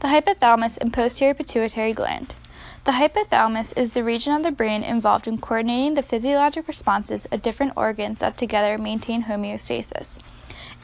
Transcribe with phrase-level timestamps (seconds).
[0.00, 2.36] The hypothalamus and posterior pituitary gland.
[2.84, 7.42] The hypothalamus is the region of the brain involved in coordinating the physiologic responses of
[7.42, 10.16] different organs that together maintain homeostasis.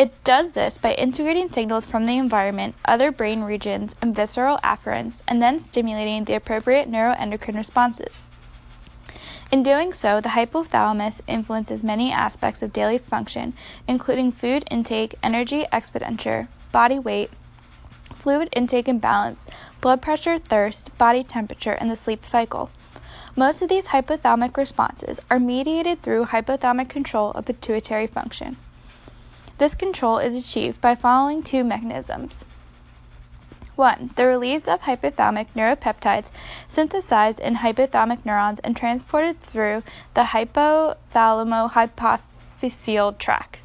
[0.00, 5.20] It does this by integrating signals from the environment, other brain regions, and visceral afferents,
[5.28, 8.26] and then stimulating the appropriate neuroendocrine responses.
[9.52, 13.54] In doing so, the hypothalamus influences many aspects of daily function,
[13.86, 17.30] including food intake, energy expenditure, body weight,
[18.24, 19.46] fluid intake and balance,
[19.82, 22.70] blood pressure, thirst, body temperature, and the sleep cycle.
[23.36, 28.56] Most of these hypothalamic responses are mediated through hypothalamic control of pituitary function.
[29.58, 32.46] This control is achieved by following two mechanisms.
[33.76, 34.12] 1.
[34.16, 36.30] The release of hypothalamic neuropeptides
[36.66, 39.82] synthesized in hypothalamic neurons and transported through
[40.14, 43.58] the hypothalamo hypophyseal tract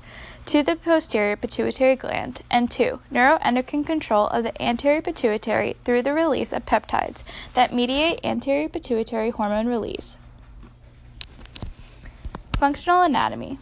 [0.50, 3.00] to the posterior pituitary gland, and 2.
[3.14, 7.22] Neuroendocrine control of the anterior pituitary through the release of peptides
[7.54, 10.18] that mediate anterior pituitary hormone release.
[12.54, 13.60] Functional anatomy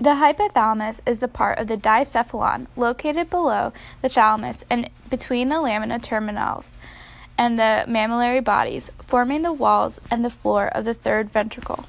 [0.00, 5.60] The hypothalamus is the part of the diencephalon located below the thalamus and between the
[5.60, 6.76] lamina terminalis
[7.36, 11.84] and the mammillary bodies, forming the walls and the floor of the third ventricle.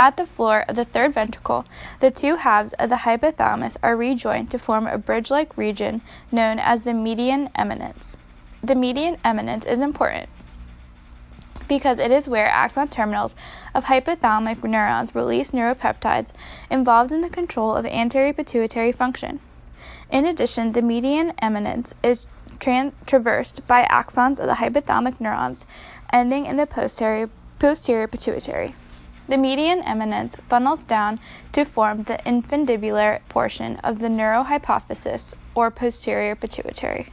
[0.00, 1.66] At the floor of the third ventricle,
[2.00, 6.00] the two halves of the hypothalamus are rejoined to form a bridge like region
[6.32, 8.16] known as the median eminence.
[8.64, 10.30] The median eminence is important
[11.68, 13.34] because it is where axon terminals
[13.74, 16.32] of hypothalamic neurons release neuropeptides
[16.70, 19.38] involved in the control of anterior pituitary function.
[20.10, 22.26] In addition, the median eminence is
[22.58, 25.66] tra- traversed by axons of the hypothalamic neurons
[26.10, 28.74] ending in the posterior, posterior pituitary.
[29.30, 31.20] The median eminence funnels down
[31.52, 37.12] to form the infundibular portion of the neurohypophysis or posterior pituitary.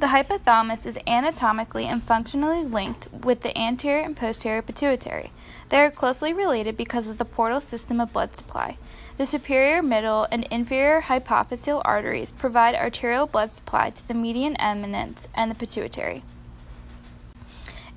[0.00, 5.30] The hypothalamus is anatomically and functionally linked with the anterior and posterior pituitary.
[5.68, 8.76] They are closely related because of the portal system of blood supply.
[9.16, 15.28] The superior, middle, and inferior hypophyseal arteries provide arterial blood supply to the median eminence
[15.36, 16.24] and the pituitary.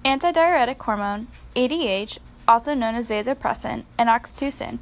[0.05, 2.19] Antidiuretic hormone, ADH,
[2.49, 4.79] also known as vasopressin, and oxytocin,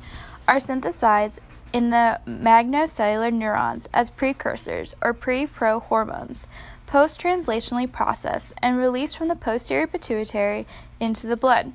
[0.47, 1.39] are synthesized
[1.73, 6.47] in the magnocellular neurons as precursors or pre-pro hormones,
[6.85, 10.65] post-translationally processed and released from the posterior pituitary
[11.01, 11.73] into the blood.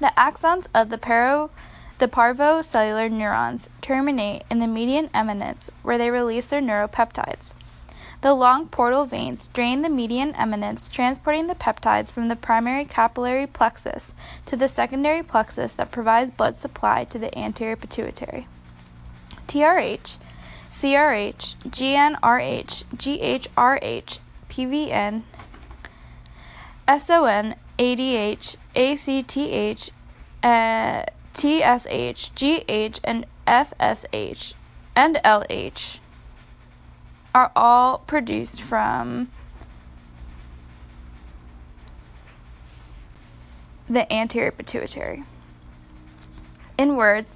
[0.00, 1.50] The axons of the paro
[1.98, 7.50] the parvocellular neurons terminate in the median eminence where they release their neuropeptides.
[8.22, 13.46] The long portal veins drain the median eminence, transporting the peptides from the primary capillary
[13.46, 14.12] plexus
[14.44, 18.46] to the secondary plexus that provides blood supply to the anterior pituitary.
[19.48, 20.16] TRH,
[20.70, 24.18] CRH, GnRH, GHRH,
[24.50, 25.22] PVN,
[26.86, 29.90] SON, ADH, ACTH,
[30.42, 34.52] uh, TSH, GH, and FSH,
[34.94, 35.99] and LH
[37.34, 39.30] are all produced from
[43.88, 45.24] the anterior pituitary.
[46.78, 47.34] In words,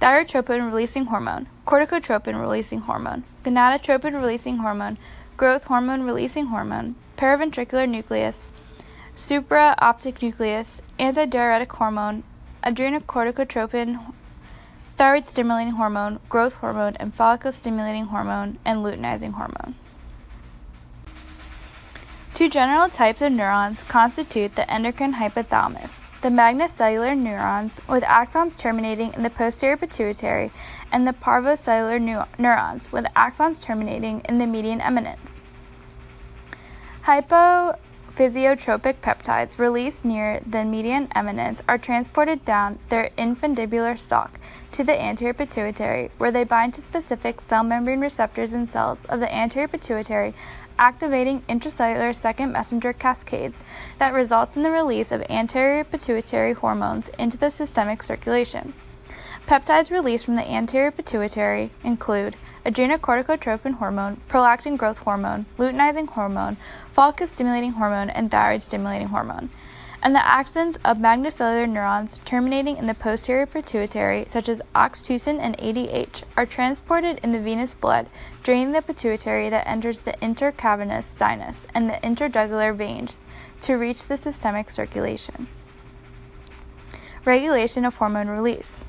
[0.00, 4.98] thyrotropin releasing hormone, corticotropin releasing hormone, gonadotropin releasing hormone,
[5.36, 8.48] growth hormone releasing hormone, paraventricular nucleus,
[9.16, 12.22] supraoptic nucleus, antidiuretic hormone,
[12.62, 14.12] adrenocorticotropin
[14.96, 19.74] thyroid stimulating hormone, growth hormone, and follicle stimulating hormone, and luteinizing hormone.
[22.34, 29.12] Two general types of neurons constitute the endocrine hypothalamus the magnocellular neurons, with axons terminating
[29.14, 30.50] in the posterior pituitary,
[30.90, 35.40] and the parvocellular neu- neurons, with axons terminating in the median eminence.
[37.02, 37.78] Hypo
[38.16, 44.40] physiotropic peptides released near the median eminence are transported down their infundibular stalk
[44.72, 49.20] to the anterior pituitary, where they bind to specific cell membrane receptors in cells of
[49.20, 50.32] the anterior pituitary,
[50.78, 53.62] activating intracellular second messenger cascades
[53.98, 58.72] that results in the release of anterior pituitary hormones into the systemic circulation.
[59.46, 62.34] Peptides released from the anterior pituitary include
[62.66, 66.56] adrenocorticotropin hormone, prolactin growth hormone, luteinizing hormone,
[66.92, 69.50] follicle stimulating hormone, and thyroid stimulating hormone.
[70.02, 75.56] And the axons of magnocellular neurons terminating in the posterior pituitary, such as oxytocin and
[75.58, 78.08] ADH, are transported in the venous blood,
[78.42, 83.18] draining the pituitary that enters the intercavernous sinus and the interjugular veins
[83.62, 85.46] to reach the systemic circulation.
[87.24, 88.84] Regulation of hormone release.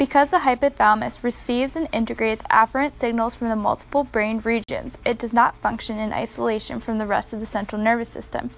[0.00, 5.34] Because the hypothalamus receives and integrates afferent signals from the multiple brain regions, it does
[5.34, 8.48] not function in isolation from the rest of the central nervous system.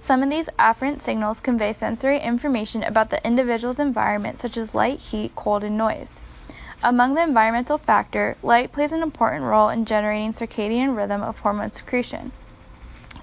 [0.00, 5.00] Some of these afferent signals convey sensory information about the individual's environment, such as light,
[5.00, 6.18] heat, cold, and noise.
[6.82, 11.72] Among the environmental factor, light plays an important role in generating circadian rhythm of hormone
[11.72, 12.32] secretion.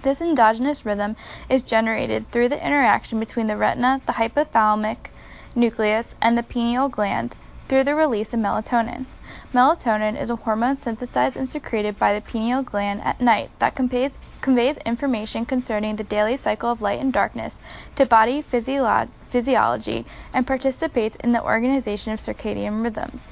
[0.03, 1.15] This endogenous rhythm
[1.49, 5.07] is generated through the interaction between the retina, the hypothalamic
[5.55, 7.35] nucleus, and the pineal gland
[7.68, 9.06] through the release of melatonin.
[9.54, 14.18] Melatonin is a hormone synthesized and secreted by the pineal gland at night that conveys,
[14.42, 17.60] conveys information concerning the daily cycle of light and darkness
[17.95, 23.31] to body physiolo- physiology and participates in the organization of circadian rhythms.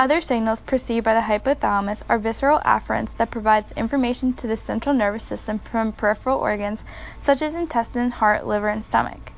[0.00, 4.94] Other signals perceived by the hypothalamus are visceral afferents that provides information to the central
[4.94, 6.84] nervous system from peripheral organs
[7.20, 9.29] such as intestine, heart, liver, and stomach.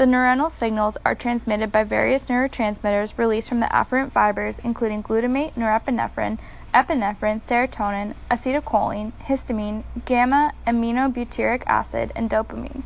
[0.00, 5.52] The neuronal signals are transmitted by various neurotransmitters released from the afferent fibers, including glutamate,
[5.56, 6.38] norepinephrine,
[6.72, 12.82] epinephrine, serotonin, acetylcholine, histamine, gamma aminobutyric acid, and dopamine.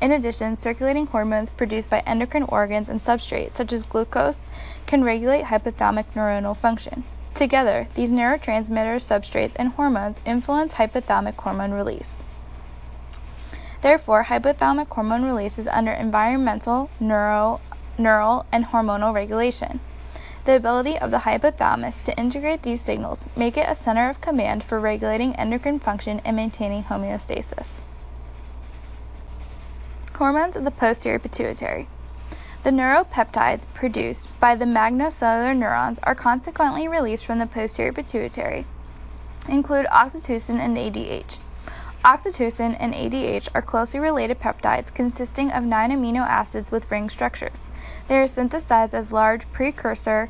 [0.00, 4.40] In addition, circulating hormones produced by endocrine organs and substrates, such as glucose,
[4.86, 7.04] can regulate hypothalamic neuronal function.
[7.34, 12.20] Together, these neurotransmitters, substrates, and hormones influence hypothalamic hormone release.
[13.82, 17.60] Therefore, hypothalamic hormone release is under environmental, neural,
[17.98, 19.80] neural, and hormonal regulation.
[20.44, 24.62] The ability of the hypothalamus to integrate these signals make it a center of command
[24.62, 27.80] for regulating endocrine function and maintaining homeostasis.
[30.14, 31.88] Hormones of the posterior pituitary.
[32.62, 38.64] The neuropeptides produced by the magnocellular neurons are consequently released from the posterior pituitary,
[39.48, 41.38] include oxytocin and ADH.
[42.04, 47.68] Oxytocin and ADH are closely related peptides consisting of nine amino acids with ring structures.
[48.08, 50.28] They are synthesized as large precursor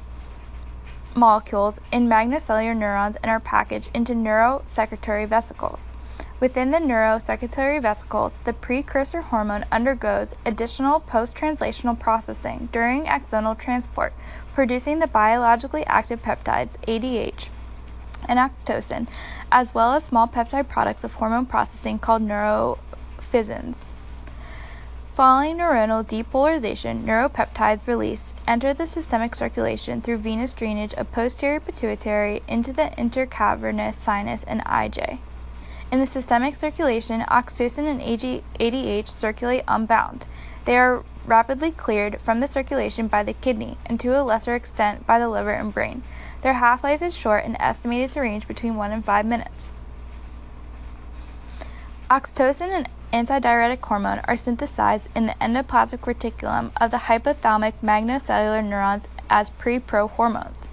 [1.15, 5.85] molecules in magnocellular neurons and are packaged into neurosecretory vesicles.
[6.41, 14.13] Within the neurosecretory vesicles, the precursor hormone undergoes additional post translational processing during axonal transport,
[14.53, 17.49] producing the biologically active peptides ADH
[18.29, 19.09] and oxytocin,
[19.51, 23.85] as well as small peptide products of hormone processing called neurophysins.
[25.15, 32.43] Following neuronal depolarization, neuropeptides released enter the systemic circulation through venous drainage of posterior pituitary
[32.49, 35.19] into the intercavernous sinus and IJ.
[35.91, 40.25] In the systemic circulation, oxytocin and ADH circulate unbound.
[40.65, 45.07] They are rapidly cleared from the circulation by the kidney and to a lesser extent
[45.07, 46.03] by the liver and brain.
[46.43, 49.73] Their half life is short and estimated to range between 1 and 5 minutes.
[52.11, 59.07] Oxytocin and antidiuretic hormone are synthesized in the endoplasmic reticulum of the hypothalamic magnocellular neurons
[59.31, 60.69] as pre-pro hormones.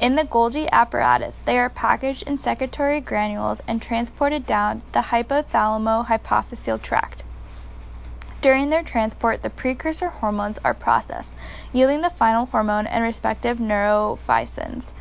[0.00, 6.80] In the Golgi apparatus, they are packaged in secretory granules and transported down the hypothalamo-hypophyseal
[6.80, 7.24] tract.
[8.40, 11.34] During their transport, the precursor hormones are processed,
[11.72, 14.92] yielding the final hormone and respective neurophysins.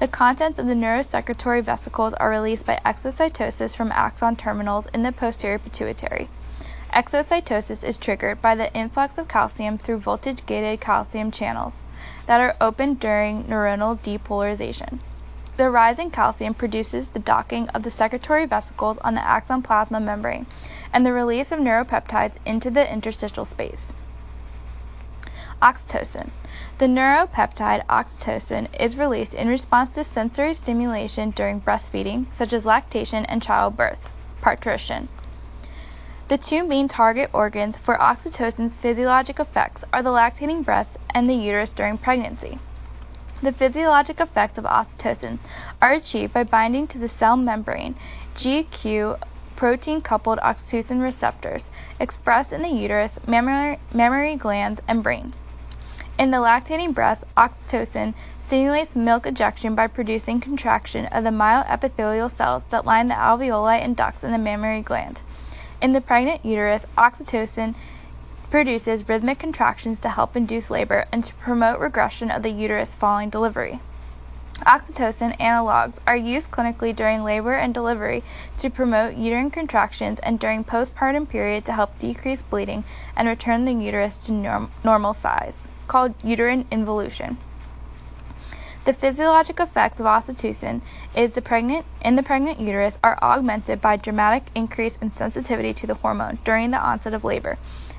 [0.00, 5.12] The contents of the neurosecretory vesicles are released by exocytosis from axon terminals in the
[5.12, 6.28] posterior pituitary.
[6.92, 11.82] Exocytosis is triggered by the influx of calcium through voltage gated calcium channels
[12.26, 14.98] that are opened during neuronal depolarization.
[15.56, 20.00] The rise in calcium produces the docking of the secretory vesicles on the axon plasma
[20.00, 20.46] membrane
[20.92, 23.92] and the release of neuropeptides into the interstitial space.
[25.62, 26.30] Oxytocin.
[26.78, 33.24] The neuropeptide oxytocin is released in response to sensory stimulation during breastfeeding, such as lactation
[33.26, 34.08] and childbirth,
[34.40, 35.08] parturition.
[36.28, 41.34] The two main target organs for oxytocin's physiologic effects are the lactating breast and the
[41.34, 42.58] uterus during pregnancy.
[43.42, 45.38] The physiologic effects of oxytocin
[45.82, 47.94] are achieved by binding to the cell membrane
[48.36, 49.18] GQ
[49.54, 51.70] protein coupled oxytocin receptors
[52.00, 55.34] expressed in the uterus, mammary, mammary glands, and brain.
[56.16, 62.62] In the lactating breast, oxytocin stimulates milk ejection by producing contraction of the myoepithelial cells
[62.70, 65.22] that line the alveoli and ducts in the mammary gland.
[65.82, 67.74] In the pregnant uterus, oxytocin
[68.48, 73.28] produces rhythmic contractions to help induce labor and to promote regression of the uterus following
[73.28, 73.80] delivery.
[74.60, 78.22] Oxytocin analogs are used clinically during labor and delivery
[78.58, 82.84] to promote uterine contractions and during postpartum period to help decrease bleeding
[83.16, 87.38] and return the uterus to norm- normal size called uterine involution.
[88.84, 90.82] The physiologic effects of oxytocin
[91.16, 95.86] is the pregnant in the pregnant uterus are augmented by dramatic increase in sensitivity to
[95.86, 97.56] the hormone during the onset of labor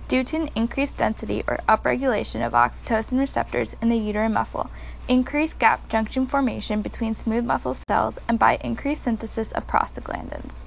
[0.08, 4.70] due to an increased density or upregulation of oxytocin receptors in the uterine muscle,
[5.08, 10.58] increased gap junction formation between smooth muscle cells, and by increased synthesis of prostaglandins.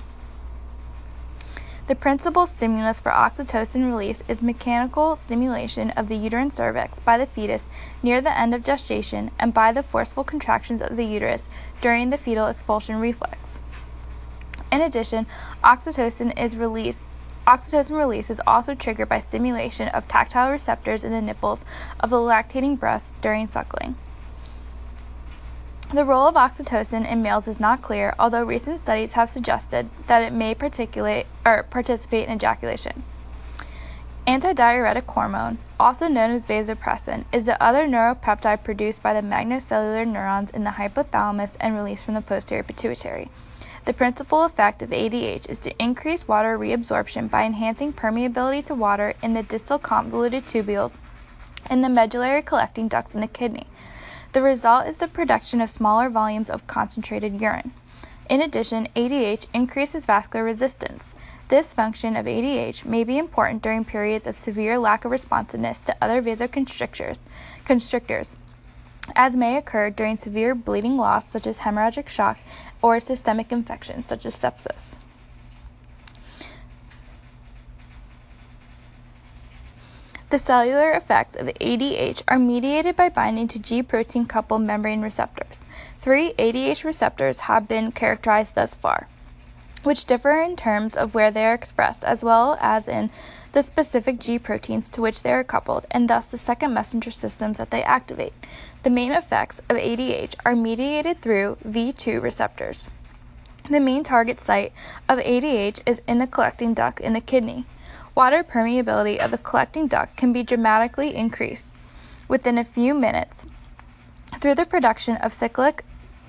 [1.89, 7.25] The principal stimulus for oxytocin release is mechanical stimulation of the uterine cervix by the
[7.25, 7.71] fetus
[8.03, 11.49] near the end of gestation and by the forceful contractions of the uterus
[11.81, 13.61] during the fetal expulsion reflex.
[14.71, 15.27] In addition,
[15.65, 17.13] oxytocin is released
[17.47, 21.65] Oxytocin release is also triggered by stimulation of tactile receptors in the nipples
[22.01, 23.97] of the lactating breast during suckling.
[25.91, 30.23] The role of oxytocin in males is not clear, although recent studies have suggested that
[30.23, 33.05] it may particulate, or participate in ejaculation.
[34.27, 40.51] Antidiuretic hormone, also known as vasopressin, is the other neuropeptide produced by the magnocellular neurons
[40.51, 43.31] in the hypothalamus and released from the posterior pituitary.
[43.87, 49.15] The principal effect of ADH is to increase water reabsorption by enhancing permeability to water
[49.23, 50.99] in the distal convoluted tubules
[51.65, 53.67] and the medullary collecting ducts in the kidney.
[54.33, 57.73] The result is the production of smaller volumes of concentrated urine.
[58.29, 61.15] In addition, ADH increases vascular resistance.
[61.49, 65.97] This function of ADH may be important during periods of severe lack of responsiveness to
[66.03, 67.17] other vasoconstrictors,
[67.65, 68.37] constrictors,
[69.17, 72.39] as may occur during severe bleeding loss such as hemorrhagic shock
[72.83, 74.97] or systemic infections such as sepsis.
[80.31, 85.59] The cellular effects of ADH are mediated by binding to G protein coupled membrane receptors.
[86.03, 89.09] Three ADH receptors have been characterized thus far,
[89.85, 93.09] which differ in terms of where they are expressed as well as in
[93.53, 97.57] the specific G proteins to which they are coupled, and thus the second messenger systems
[97.57, 98.35] that they activate.
[98.83, 102.89] The main effects of ADH are mediated through V2 receptors.
[103.71, 104.75] The main target site
[105.09, 107.65] of ADH is in the collecting duct in the kidney.
[108.19, 111.65] Water permeability of the collecting duct can be dramatically increased
[112.27, 113.47] within a few minutes
[114.41, 115.85] through the production of cyclic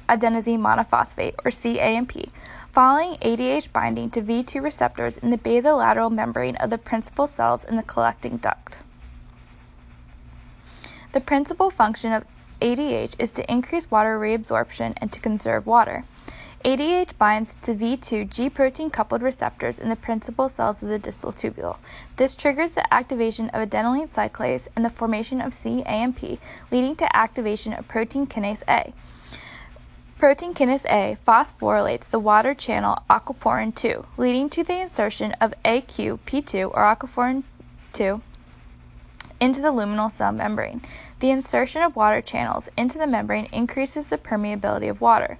[0.07, 2.31] adenosine monophosphate, or CAMP,
[2.71, 7.75] following ADH binding to V2 receptors in the basolateral membrane of the principal cells in
[7.75, 8.77] the collecting duct.
[11.13, 12.23] The principal function of
[12.61, 16.05] ADH is to increase water reabsorption and to conserve water.
[16.65, 21.31] ADH binds to V2 G protein coupled receptors in the principal cells of the distal
[21.31, 21.77] tubule.
[22.17, 26.37] This triggers the activation of adenylate cyclase and the formation of CAMP,
[26.69, 28.93] leading to activation of protein kinase A.
[30.17, 36.71] Protein kinase A phosphorylates the water channel aquaporin 2, leading to the insertion of AQP2
[36.73, 37.43] or aquaporin
[37.93, 38.21] 2
[39.39, 40.81] into the luminal cell membrane.
[41.21, 45.37] The insertion of water channels into the membrane increases the permeability of water.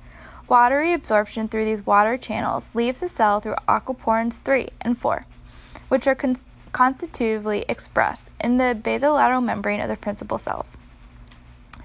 [0.50, 5.26] Water reabsorption through these water channels leaves the cell through aquaporins 3 and 4,
[5.90, 6.38] which are con-
[6.72, 10.76] constitutively expressed in the basolateral membrane of the principal cells.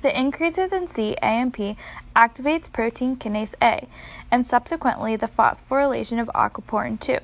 [0.00, 1.76] The increases in CAMP
[2.16, 3.86] activates protein kinase A
[4.30, 7.18] and subsequently the phosphorylation of aquaporin 2,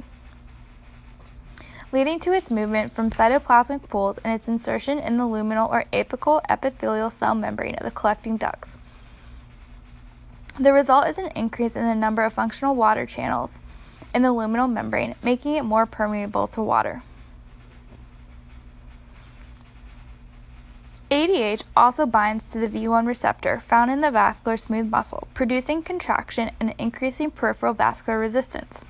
[1.91, 6.43] leading to its movement from cytoplasmic pools and its insertion in the luminal or apical
[6.51, 8.77] epithelial cell membrane of the collecting ducts.
[10.59, 13.59] The result is an increase in the number of functional water channels
[14.15, 17.03] in the luminal membrane, making it more permeable to water.
[21.11, 26.53] ADH also binds to the V1 receptor found in the vascular smooth muscle, producing contraction
[26.61, 28.85] and increasing peripheral vascular resistance.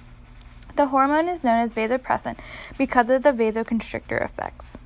[0.76, 2.36] The hormone is known as vasopressin
[2.76, 4.76] because of the vasoconstrictor effects.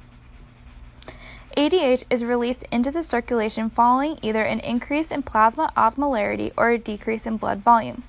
[1.57, 6.79] ADH is released into the circulation following either an increase in plasma osmolarity or a
[6.79, 8.03] decrease in blood volume.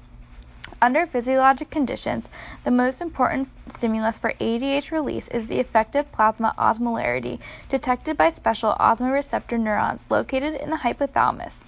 [0.82, 2.28] Under physiologic conditions,
[2.64, 8.75] the most important stimulus for ADH release is the effective plasma osmolarity detected by special
[8.80, 11.64] osmoreceptor neurons located in the hypothalamus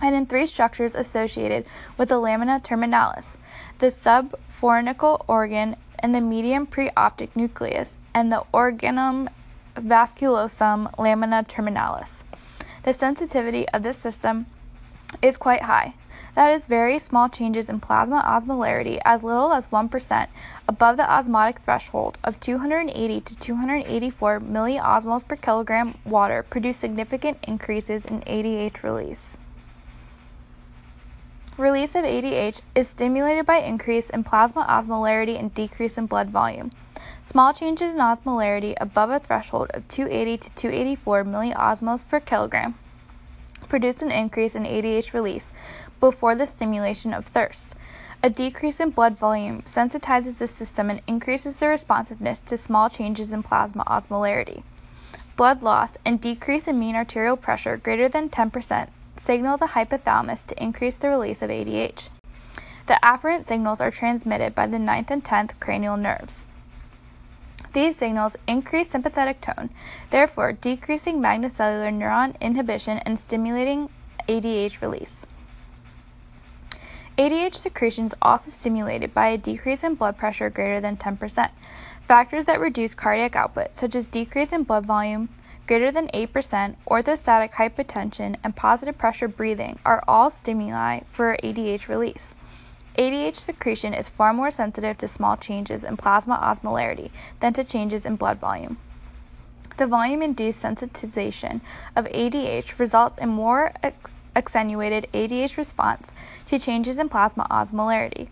[0.00, 1.64] and in three structures associated
[1.96, 3.36] with the lamina terminalis
[3.78, 9.28] the subfornical organ and the median preoptic nucleus and the organum
[9.76, 12.22] vasculosum lamina terminalis.
[12.84, 14.46] The sensitivity of this system
[15.22, 15.94] is quite high.
[16.36, 20.28] That is, very small changes in plasma osmolarity, as little as 1%,
[20.68, 28.04] above the osmotic threshold of 280 to 284 milliosmoles per kilogram water, produce significant increases
[28.04, 29.38] in ADH release.
[31.56, 36.70] Release of ADH is stimulated by increase in plasma osmolarity and decrease in blood volume.
[37.24, 42.74] Small changes in osmolarity above a threshold of 280 to 284 milliosmoles per kilogram
[43.68, 45.52] produce an increase in ADH release,
[46.00, 47.74] before the stimulation of thirst.
[48.22, 53.32] A decrease in blood volume sensitizes the system and increases the responsiveness to small changes
[53.32, 54.62] in plasma osmolarity.
[55.36, 60.62] Blood loss and decrease in mean arterial pressure greater than 10% signal the hypothalamus to
[60.62, 62.08] increase the release of ADH.
[62.86, 66.44] The afferent signals are transmitted by the 9th and 10th cranial nerves.
[67.76, 69.68] These signals increase sympathetic tone,
[70.08, 73.90] therefore decreasing magnocellular neuron inhibition and stimulating
[74.26, 75.26] ADH release.
[77.18, 81.50] ADH secretion is also stimulated by a decrease in blood pressure greater than 10%.
[82.08, 85.28] Factors that reduce cardiac output, such as decrease in blood volume
[85.66, 92.34] greater than 8%, orthostatic hypotension, and positive pressure breathing, are all stimuli for ADH release.
[92.98, 97.10] ADH secretion is far more sensitive to small changes in plasma osmolarity
[97.40, 98.78] than to changes in blood volume.
[99.76, 101.60] The volume induced sensitization
[101.94, 103.74] of ADH results in more
[104.34, 106.12] accentuated ADH response
[106.48, 108.28] to changes in plasma osmolarity.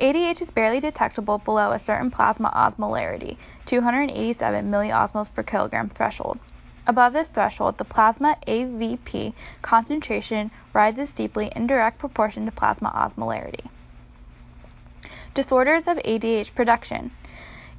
[0.00, 3.36] ADH is barely detectable below a certain plasma osmolarity,
[3.66, 6.38] 287 milliosmoles per kilogram threshold.
[6.86, 13.68] Above this threshold, the plasma AVP concentration rises steeply in direct proportion to plasma osmolarity.
[15.34, 17.12] Disorders of ADH production.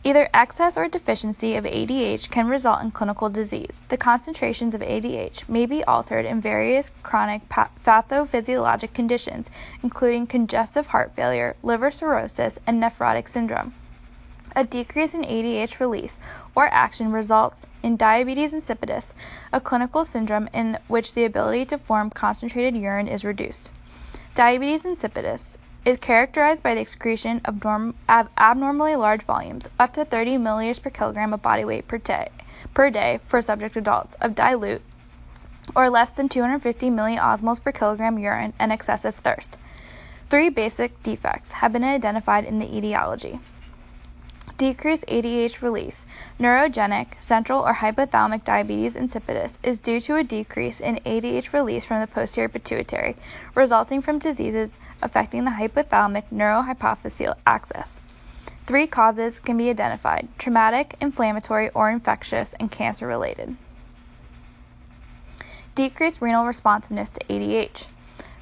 [0.01, 3.84] Either excess or deficiency of ADH can result in clinical disease.
[3.89, 9.50] The concentrations of ADH may be altered in various chronic pathophysiologic conditions,
[9.84, 13.74] including congestive heart failure, liver cirrhosis, and nephrotic syndrome.
[14.56, 16.18] A decrease in ADH release
[16.56, 19.13] or action results in diabetes insipidus,
[19.51, 23.70] a clinical syndrome in which the ability to form concentrated urine is reduced.
[24.34, 30.05] Diabetes insipidus is characterized by the excretion of norm- ab- abnormally large volumes, up to
[30.05, 32.29] 30 milliliters per kilogram of body weight per day,
[32.74, 34.81] per day for subject adults, of dilute
[35.75, 39.57] or less than 250 milliosmoles per kilogram urine and excessive thirst.
[40.29, 43.39] Three basic defects have been identified in the etiology
[44.60, 46.06] decreased ADH release.
[46.38, 52.01] Neurogenic, central, or hypothalamic diabetes insipidus is due to a decrease in ADH release from
[52.01, 53.16] the posterior pituitary,
[53.56, 58.01] resulting from diseases affecting the hypothalamic neurohypophyseal axis.
[58.68, 63.56] Three causes can be identified traumatic, inflammatory, or infectious, and cancer related.
[65.74, 67.88] Decreased renal responsiveness to ADH.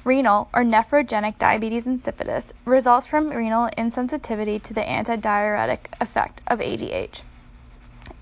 [0.08, 7.20] Renal or nephrogenic diabetes insipidus results from renal insensitivity to the antidiuretic effect of ADH.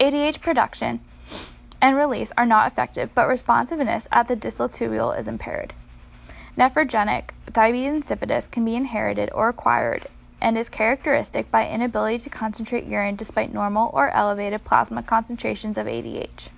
[0.01, 0.99] ADH production
[1.81, 5.75] and release are not effective, but responsiveness at the distal tubule is impaired.
[6.59, 10.09] Nephrogenic diabetes insipidus can be inherited or acquired
[10.41, 15.87] and is characteristic by inability to concentrate urine despite normal or elevated plasma concentrations of
[15.87, 16.49] ADH.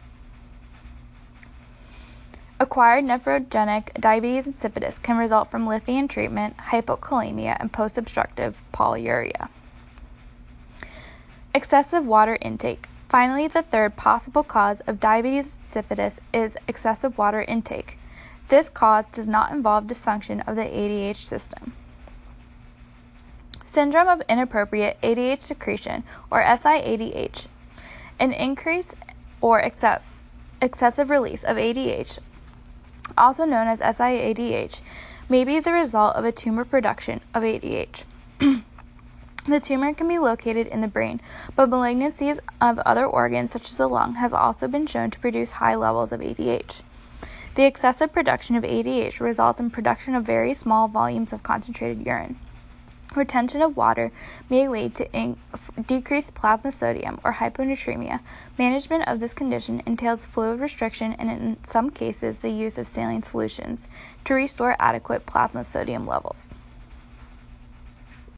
[2.60, 9.48] Acquired nephrogenic diabetes insipidus can result from lithium treatment, hypokalemia, and post-obstructive polyuria.
[11.54, 12.88] Excessive water intake.
[13.08, 17.96] Finally, the third possible cause of diabetes insipidus is excessive water intake.
[18.48, 21.74] This cause does not involve dysfunction of the ADH system.
[23.64, 27.46] Syndrome of inappropriate ADH secretion, or SIADH.
[28.18, 28.96] An increase
[29.40, 30.24] or excess,
[30.60, 32.18] excessive release of ADH
[33.16, 34.80] also known as SIADH,
[35.28, 38.04] may be the result of a tumor production of ADH.
[39.46, 41.20] the tumor can be located in the brain,
[41.54, 45.52] but malignancies of other organs, such as the lung, have also been shown to produce
[45.52, 46.80] high levels of ADH.
[47.54, 52.38] The excessive production of ADH results in production of very small volumes of concentrated urine.
[53.14, 54.12] Retention of water
[54.50, 55.38] may lead to in-
[55.86, 58.20] decreased plasma sodium or hyponatremia.
[58.58, 63.22] Management of this condition entails fluid restriction and, in some cases, the use of saline
[63.22, 63.88] solutions
[64.24, 66.46] to restore adequate plasma sodium levels.